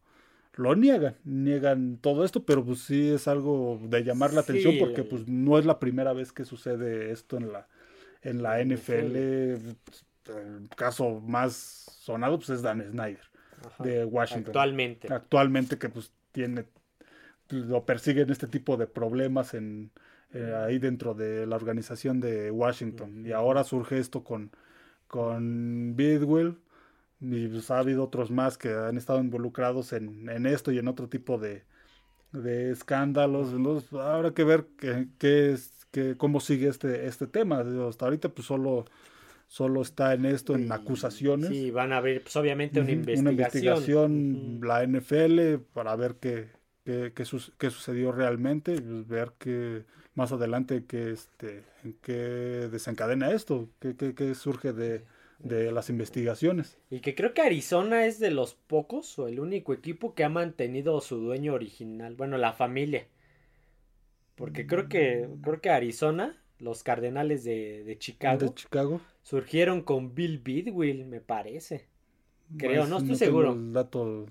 [0.54, 5.02] lo niegan, niegan todo esto, pero pues sí es algo de llamar la atención porque
[5.02, 7.68] pues no es la primera vez que sucede esto en la
[8.22, 9.16] en la NFL.
[9.16, 11.54] El caso más
[12.00, 13.24] sonado pues es Dan Snyder
[13.78, 14.48] de Washington.
[14.48, 15.12] Actualmente.
[15.12, 16.66] Actualmente que pues tiene
[17.48, 19.90] lo persiguen este tipo de problemas en
[20.32, 24.50] eh, ahí dentro de la organización de Washington y ahora surge esto con
[25.06, 26.56] con Bidwell
[27.22, 30.88] y pues, ha habido otros más que han estado involucrados en, en esto y en
[30.88, 31.62] otro tipo de,
[32.32, 33.52] de escándalos.
[33.52, 37.64] Entonces, habrá que ver qué, es, qué, cómo sigue este, este tema.
[37.88, 38.86] Hasta ahorita, pues solo,
[39.46, 41.48] solo está en esto, en acusaciones.
[41.50, 43.26] Sí, van a ver, pues obviamente una investigación.
[43.26, 46.48] Una investigación, la NFL, para ver qué,
[46.84, 47.24] qué, qué,
[47.56, 49.84] qué sucedió realmente, pues, ver que
[50.16, 51.62] más adelante qué, este,
[52.02, 55.04] qué desencadena esto, qué, qué, qué surge de
[55.42, 56.78] de las investigaciones.
[56.90, 60.28] Y que creo que Arizona es de los pocos o el único equipo que ha
[60.28, 63.06] mantenido su dueño original, bueno, la familia.
[64.34, 70.14] Porque creo que creo que Arizona, los Cardenales de, de Chicago, de Chicago, surgieron con
[70.14, 71.86] Bill Bidwill, me parece.
[72.58, 73.56] Creo, no estoy seguro.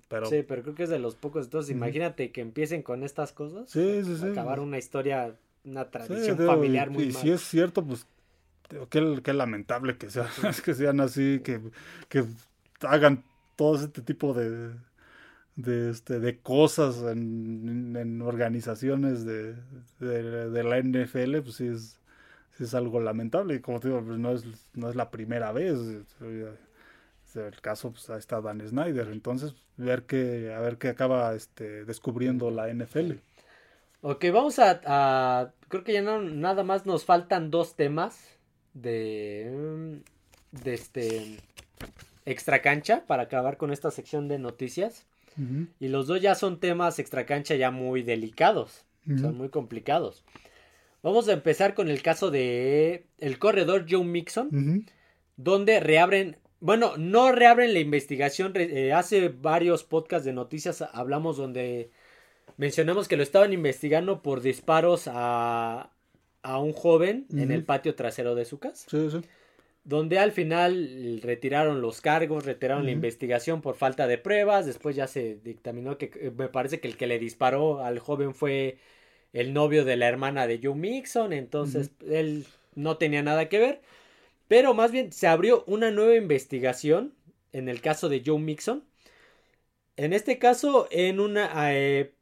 [0.08, 0.26] pero...
[0.28, 1.46] Sí, pero creo que es de los pocos.
[1.46, 3.70] Entonces, imagínate que empiecen con estas cosas.
[3.70, 4.28] Sí, sí, sí.
[4.28, 8.06] Acabar una historia, una tradición familiar muy Y si es cierto, pues
[8.90, 10.30] qué, qué lamentable que, sea,
[10.66, 11.62] que sean así, que,
[12.10, 12.26] que
[12.82, 13.24] hagan
[13.56, 14.72] todo este tipo de,
[15.56, 19.56] de, este, de cosas en, en organizaciones de,
[20.00, 22.00] de, la NFL, pues sí es,
[22.60, 23.56] es algo lamentable.
[23.56, 25.78] Y como te digo, pues no es, no es la primera vez.
[26.22, 29.10] el caso, pues ahí está Dan Snyder.
[29.10, 33.14] Entonces, ver qué, a ver qué acaba este, descubriendo la NFL.
[34.02, 38.41] Ok, vamos a, creo que ya no, nada más nos faltan dos temas
[38.74, 41.38] de, mm, de este
[42.26, 45.06] extra cancha para acabar con esta sección de noticias.
[45.80, 50.24] Y los dos ya son temas extra cancha ya muy delicados, son muy complicados.
[51.02, 54.86] Vamos a empezar con el caso de el corredor Joe Mixon,
[55.38, 58.52] donde reabren, bueno, no reabren la investigación.
[58.56, 61.90] Eh, hace varios podcasts de noticias hablamos donde
[62.58, 65.92] mencionamos que lo estaban investigando por disparos a,
[66.44, 68.88] a un joven en el patio trasero de su casa.
[68.90, 69.22] Sí, sí
[69.84, 75.08] donde al final retiraron los cargos, retiraron la investigación por falta de pruebas, después ya
[75.08, 78.78] se dictaminó que eh, me parece que el que le disparó al joven fue
[79.34, 83.82] el novio de la hermana de Joe Mixon, entonces él no tenía nada que ver,
[84.48, 87.14] pero más bien se abrió una nueva investigación
[87.52, 88.84] en el caso de Joe Mixon,
[89.98, 91.74] en este caso en una...
[91.74, 92.14] Eh,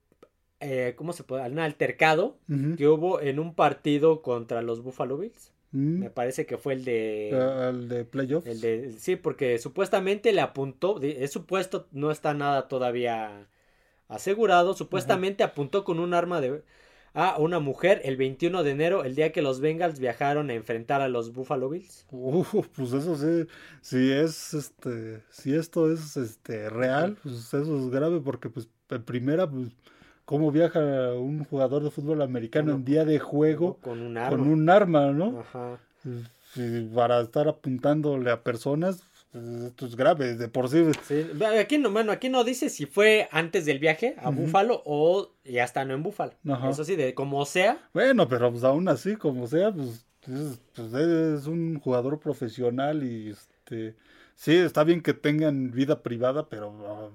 [0.62, 1.50] eh, ¿Cómo se puede?
[1.50, 2.38] Un altercado
[2.78, 5.54] que hubo en un partido contra los Buffalo Bills.
[5.72, 6.00] Mm.
[6.00, 7.32] Me parece que fue el de.
[7.34, 8.48] Ah, el de playoffs.
[8.48, 11.00] El de, sí, porque supuestamente le apuntó.
[11.02, 13.48] Es supuesto, no está nada todavía
[14.08, 14.74] asegurado.
[14.74, 16.64] Supuestamente apuntó con un arma de.
[17.14, 21.02] A una mujer el 21 de enero, el día que los Bengals viajaron a enfrentar
[21.02, 22.06] a los Buffalo Bills.
[22.76, 23.48] pues eso sí,
[23.82, 29.04] si es este, si esto es este real, pues eso es grave porque pues en
[29.04, 29.70] primera pues
[30.30, 30.80] cómo viaja
[31.14, 35.08] un jugador de fútbol americano en día de juego con un arma, con un arma
[35.08, 35.40] ¿no?
[35.40, 35.80] Ajá.
[36.94, 40.86] para estar apuntándole a personas, pues, esto es grave, de por sí.
[41.02, 41.26] sí.
[41.60, 45.64] Aquí no, bueno, aquí no dice si fue antes del viaje a Búfalo o ya
[45.64, 46.34] está no en Búfalo.
[46.70, 47.80] Eso sí, de como sea.
[47.92, 53.32] Bueno, pero pues aún así, como sea, pues, es, pues, es un jugador profesional y
[53.32, 53.96] este
[54.36, 57.10] sí, está bien que tengan vida privada, pero ah,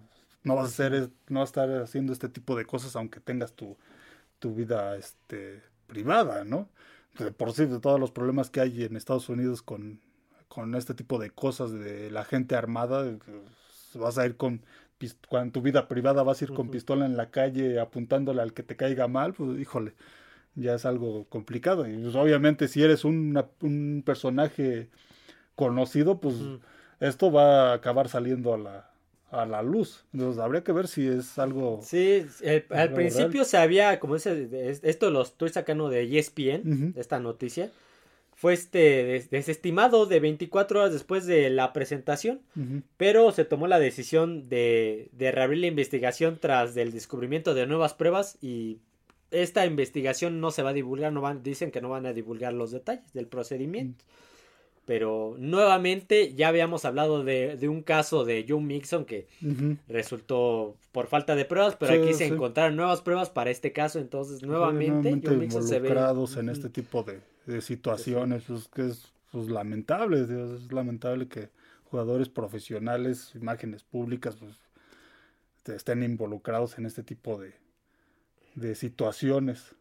[0.45, 3.55] no vas a hacer, no vas a estar haciendo este tipo de cosas aunque tengas
[3.55, 3.77] tu,
[4.39, 6.69] tu vida este, privada, ¿no?
[7.37, 10.01] por sí, de todos los problemas que hay en Estados Unidos con,
[10.49, 13.17] con este tipo de cosas de la gente armada,
[13.95, 14.63] vas a ir con
[15.29, 18.63] cuando tu vida privada vas a ir con pistola en la calle apuntándole al que
[18.63, 19.95] te caiga mal, pues híjole,
[20.55, 21.87] ya es algo complicado.
[21.87, 24.89] Y pues, obviamente si eres un personaje
[25.57, 26.37] conocido, pues
[27.01, 28.94] esto va a acabar saliendo a la,
[29.41, 30.05] a la luz.
[30.13, 31.81] Entonces habría que ver si es algo.
[31.83, 32.27] Sí,
[32.71, 34.49] al principio se había, como ese,
[34.83, 37.71] esto lo estoy sacando de ESPN, esta noticia.
[38.37, 42.41] Fue este desestimado de 24 horas después de la presentación,
[42.97, 47.95] pero se tomó la decisión de, de reabrir la investigación tras el descubrimiento de nuevas
[47.95, 48.79] pruebas y
[49.31, 52.53] esta investigación no se va a divulgar, no van, dicen que no van a divulgar
[52.53, 54.05] los detalles del procedimiento.
[54.87, 59.27] Pero nuevamente ya habíamos hablado de, un caso de Joe Mixon que
[59.89, 64.43] resultó por falta de pruebas, pero aquí se encontraron nuevas pruebas para este caso, entonces
[64.43, 65.95] nuevamente, Joe Mixon se ve
[66.37, 71.49] en este tipo de, situaciones, pues, que es pues, lamentable, es lamentable que
[71.91, 74.57] jugadores profesionales, imágenes públicas, pues,
[75.75, 77.55] estén involucrados en este tipo de,
[78.55, 79.75] de situaciones.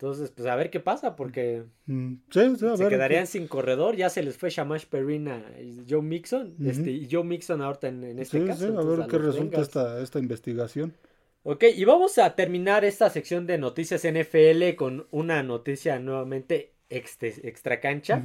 [0.00, 3.96] Entonces, pues a ver qué pasa, porque mm, se quedarían sin corredor.
[3.96, 6.56] Ya se les fue Shamash Perina y Joe Mixon.
[6.64, 8.66] este, y Joe Mixon ahorita en, este caso.
[8.66, 10.94] Sí, a ver qué resulta esta, esta investigación.
[11.42, 17.80] Ok, y vamos a terminar esta sección de noticias NFL con una noticia nuevamente extra
[17.80, 18.22] cancha.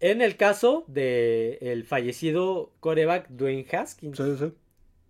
[0.00, 4.18] En el caso de el fallecido coreback Dwayne Haskins.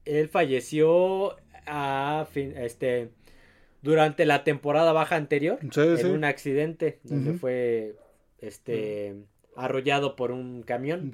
[0.05, 3.11] Él falleció a fin, este
[3.83, 7.97] durante la temporada baja anterior en un accidente donde fue
[8.41, 9.17] este
[9.57, 11.13] arrollado por un camión.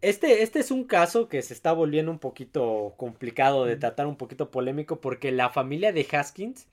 [0.00, 4.16] Este, este es un caso que se está volviendo un poquito complicado de tratar, un
[4.16, 6.68] poquito polémico, porque la familia de Haskins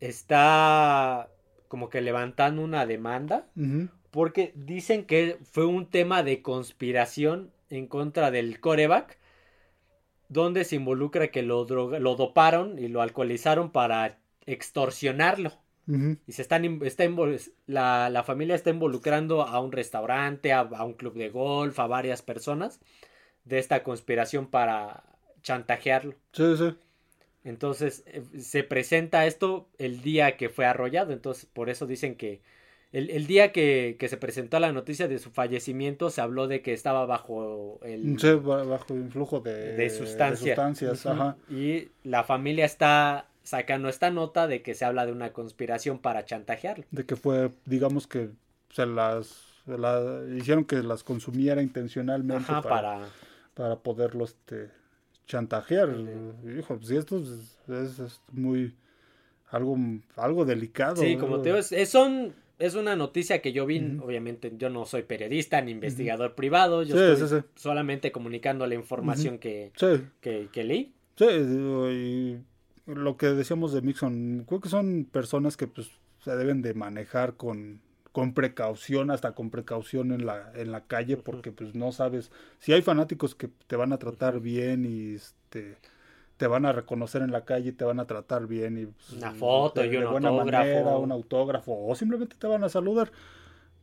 [0.00, 1.28] está
[1.66, 3.46] como que levantando una demanda,
[4.10, 9.17] porque dicen que fue un tema de conspiración en contra del coreback
[10.28, 15.52] donde se involucra que lo, lo doparon y lo alcoholizaron para extorsionarlo.
[16.26, 17.04] Y se están, está
[17.66, 22.20] la, la, familia está involucrando a un restaurante, a, un club de golf, a varias
[22.20, 22.78] personas
[23.46, 25.02] de esta conspiración para
[25.40, 26.14] chantajearlo.
[26.32, 26.76] Sí, sí.
[27.42, 31.14] Entonces eh, se presenta esto el día que fue arrollado.
[31.14, 32.42] Entonces por eso dicen que
[32.92, 37.04] el, día que, se presentó la noticia de su fallecimiento se habló de que estaba
[37.06, 41.06] bajo el bajo influjo de, sustancias.
[41.50, 46.24] Y la familia está sacando esta nota de que se habla de una conspiración para
[46.24, 46.84] chantajearlo.
[46.90, 48.30] De que fue, digamos que
[48.70, 53.08] se las la, hicieron que las consumiera intencionalmente Ajá, para, para...
[53.54, 54.70] para poderlo este,
[55.26, 55.90] chantajear.
[56.58, 58.74] Hijo, pues esto es, es- es muy
[59.50, 59.76] algo,
[60.16, 60.96] algo delicado.
[60.96, 61.20] Sí, ¿no?
[61.20, 65.60] como te digo, son, es una noticia que yo vi, obviamente yo no soy periodista
[65.60, 67.48] ni investigador privado, yo Sí, estoy sí, sí.
[67.54, 69.72] solamente comunicando la información que,
[70.20, 70.92] que, que leí.
[71.16, 72.38] sí, y
[72.86, 75.90] lo que decíamos de Mixon, creo que son personas que pues
[76.24, 77.80] se deben de manejar con,
[78.12, 82.72] con precaución, hasta con precaución en la, en la calle, porque pues no sabes, si
[82.72, 85.76] hay fanáticos que te van a tratar bien y este
[86.38, 89.32] te van a reconocer en la calle, te van a tratar bien y pues, Una
[89.32, 90.64] foto y un buena autógrafo.
[90.64, 93.10] manera, un autógrafo o simplemente te van a saludar.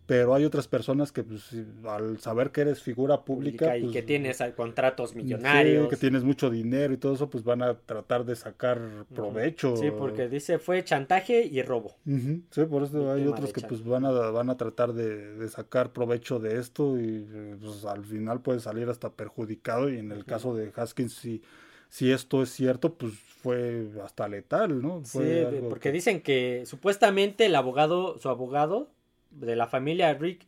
[0.07, 1.49] Pero hay otras personas que pues
[1.87, 5.87] al saber que eres figura pública, Pública y pues, que tienes ah, contratos Sí, millonarios.
[5.89, 8.79] que tienes mucho dinero y todo eso, pues van a tratar de sacar
[9.15, 9.75] provecho.
[9.77, 11.95] Sí, porque dice fue chantaje y robo.
[12.05, 15.49] Sí, por eso hay otros de que pues van a, van a tratar de, de
[15.49, 17.27] sacar provecho de esto y
[17.59, 21.41] pues al final puede salir hasta perjudicado y en el caso de Haskins si,
[21.89, 25.01] si esto es cierto pues fue hasta letal, ¿no?
[25.03, 28.89] Sí, Fue de- algo porque que- dicen que supuestamente el abogado, su abogado
[29.31, 30.45] de la familia Rick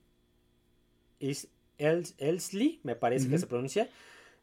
[1.20, 1.48] is
[1.80, 3.88] Els- Elsley, me parece que se pronuncia,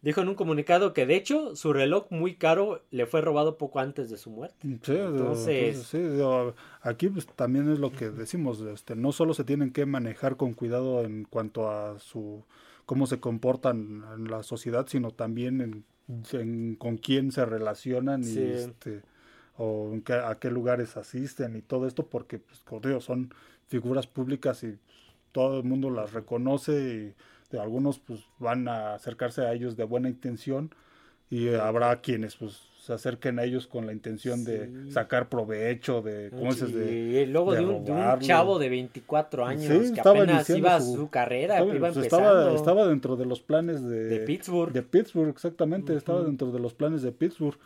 [0.02, 3.80] dijo en un comunicado que de hecho su reloj muy caro le fue robado poco
[3.80, 4.56] antes de su muerte.
[4.62, 6.22] Sí, Entonces- entonces, sí,
[6.82, 10.52] aquí pues también es lo que decimos, este, no solo se tienen que manejar con
[10.54, 12.44] cuidado en cuanto a su
[12.86, 15.84] cómo se comportan en la sociedad, sino también en,
[16.32, 18.26] en con quién se relacionan y
[18.70, 19.02] este
[19.56, 23.32] o en qué- a qué lugares asisten y todo esto, porque pues como digo, son
[23.68, 24.76] figuras públicas y
[25.32, 27.14] todo el mundo las reconoce y
[27.52, 30.70] de algunos pues van a acercarse a ellos de buena intención
[31.30, 34.90] y habrá quienes pues se acerquen a ellos con la intención de Sí.
[34.92, 36.74] sacar provecho de ¿cómo dices?
[36.74, 38.26] de luego de de, un, de un robarlo.
[38.26, 42.54] chavo de 24 años Sí, que apenas iba su- su carrera, estaba, iba pues, estaba,
[42.54, 44.70] estaba dentro de los planes de, de Pittsburgh.
[44.72, 47.56] de Pittsburgh, exactamente, estaba dentro de los planes de Pittsburgh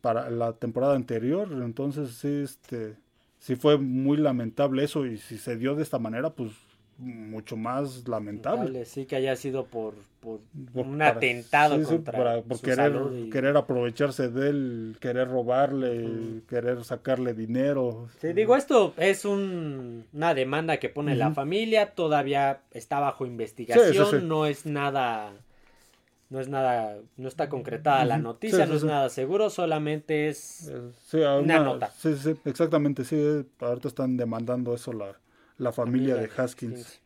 [0.00, 2.94] para la temporada anterior, entonces sí, este,
[3.40, 6.52] sí fue muy lamentable eso y si se dio de esta manera, pues
[7.02, 8.84] mucho más lamentable.
[8.84, 10.38] Sí, que haya sido por, por
[10.72, 14.28] Por- un para- atentado sí, sí, contra para- por su querer, salud y- querer aprovecharse
[14.28, 18.08] de él, querer robarle, querer sacarle dinero.
[18.20, 23.86] Sí, digo, esto es un- una demanda que pone la familia, todavía está bajo investigación,
[23.92, 24.24] Sí, sí, sí.
[24.26, 25.32] no es nada,
[26.30, 28.86] no es nada, no está concretada la noticia, Sí, sí, no es sí.
[28.86, 30.68] nada seguro, solamente es...
[30.68, 31.90] Eh, sí, a Una nota.
[31.90, 35.14] Sí, sí, exactamente, sí, eh, ahorita están demandando eso la,
[35.58, 37.00] la familia de Haskins.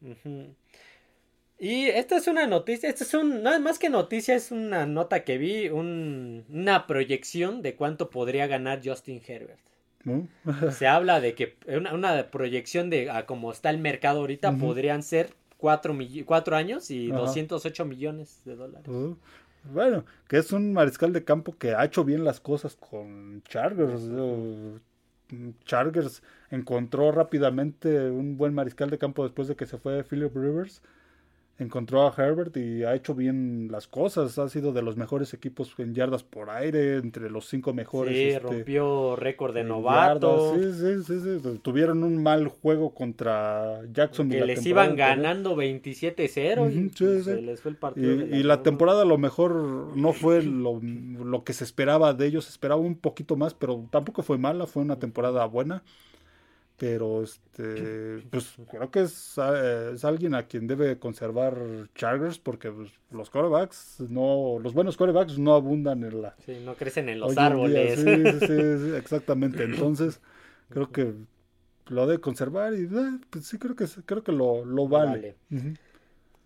[1.58, 5.24] Y esta es una noticia, esta es un, es más que noticia, es una nota
[5.24, 9.60] que vi, un- una proyección de cuánto podría ganar Justin Herbert.
[10.04, 10.28] ¿no?
[10.70, 15.02] Se habla de que una, una proyección de a cómo está el mercado ahorita podrían
[15.02, 17.20] ser cuatro, cuatro años y Ajá.
[17.20, 18.86] 208 millones de dólares.
[18.88, 19.16] Uh,
[19.72, 24.02] Bueno, que es un mariscal de campo que ha hecho bien las cosas con Chargers.
[24.02, 24.78] uh,
[25.64, 30.82] Chargers encontró rápidamente un buen mariscal de campo después de que se fue Philip Rivers.
[31.58, 34.38] Encontró a Herbert y ha hecho bien las cosas.
[34.38, 38.14] Ha sido de los mejores equipos en yardas por aire, entre los cinco mejores.
[38.14, 40.54] Sí, este, rompió récord de novato.
[40.54, 41.58] Sí, sí, sí, sí.
[41.62, 44.40] Tuvieron un mal juego contra Jacksonville.
[44.40, 47.30] Que les iban ganando 27-0 y Ujú, sí, pues, sí.
[47.30, 48.26] se les fue el Y, partido.
[48.38, 49.52] y la temporada a lo mejor
[49.96, 53.88] no fue lo, lo que se esperaba de ellos, se esperaba un poquito más, pero
[53.90, 55.82] tampoco fue mala, fue una temporada buena.
[56.78, 61.56] Pero este, pues creo que es, eh, es alguien a quien debe conservar
[61.94, 66.74] Chargers porque pues, los quarterbacks no, los buenos quarterbacks no abundan en la Sí, no
[66.74, 67.46] crecen en los en día.
[67.46, 67.94] árboles.
[67.94, 69.64] Sí, sí, sí, sí, exactamente.
[69.64, 70.20] Entonces,
[70.68, 71.14] creo que
[71.88, 75.36] lo debe conservar y eh, pues sí creo que creo que lo, lo vale.
[75.50, 75.76] Ujú.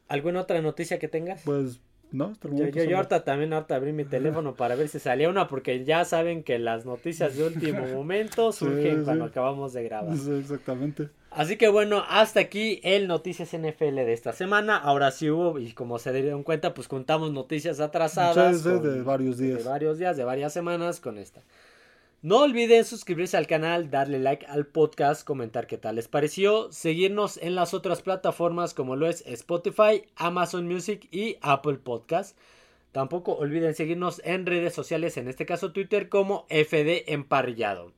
[0.09, 1.43] ¿Alguna otra noticia que tengas?
[1.45, 1.81] Pues
[2.13, 5.47] no, Yo, yo, yo ahorita también ahorita abrí mi teléfono para ver si salía una
[5.49, 9.31] porque ya saben que las noticias de último momento surgen Sí, cuando sí.
[9.31, 10.17] acabamos de grabar.
[10.17, 11.09] Sí, exactamente.
[11.31, 14.77] Así que bueno, hasta aquí el Noticias NFL de esta semana.
[14.77, 18.57] Ahora sí hubo, y como se dieron cuenta, pues contamos noticias atrasadas.
[18.57, 19.63] Sí, sí, con- de varios días.
[19.63, 21.41] De varios días, de varias semanas con esta.
[22.23, 27.39] No olviden suscribirse al canal, darle like al podcast, comentar qué tal les pareció, seguirnos
[27.39, 32.37] en las otras plataformas como lo es Spotify, Amazon Music y Apple Podcast.
[32.93, 37.93] Tampoco olviden seguirnos en redes sociales, en este caso Twitter como FD Emparrillado.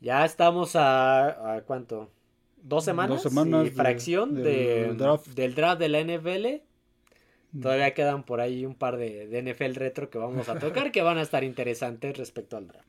[0.00, 2.10] Ya estamos a, a ¿cuánto?
[2.56, 5.26] Dos semanas, Dos semanas y de- fracción del de- draft.
[5.28, 6.46] del draft de la NFL.
[7.62, 11.02] Todavía quedan por ahí un par de, de NFL retro que vamos a tocar que
[11.02, 12.88] van a estar interesantes respecto al draft.